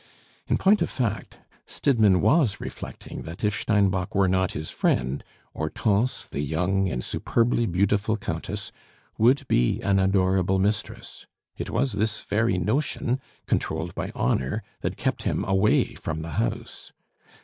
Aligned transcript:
In 0.47 0.57
point 0.57 0.81
of 0.81 0.89
fact, 0.89 1.37
Stidmann 1.67 2.21
was 2.21 2.59
reflecting 2.59 3.21
that 3.21 3.43
if 3.43 3.53
Steinbock 3.53 4.15
were 4.15 4.27
not 4.27 4.53
his 4.53 4.71
friend, 4.71 5.23
Hortense, 5.53 6.25
the 6.27 6.39
young 6.41 6.89
and 6.89 7.03
superbly 7.03 7.67
beautiful 7.67 8.17
countess, 8.17 8.71
would 9.19 9.47
be 9.47 9.79
an 9.81 9.99
adorable 9.99 10.57
mistress; 10.57 11.27
it 11.55 11.69
was 11.69 11.91
this 11.91 12.23
very 12.23 12.57
notion, 12.57 13.19
controlled 13.45 13.93
by 13.93 14.11
honor, 14.15 14.63
that 14.81 14.97
kept 14.97 15.21
him 15.21 15.45
away 15.45 15.93
from 15.93 16.23
the 16.23 16.31
house. 16.31 16.91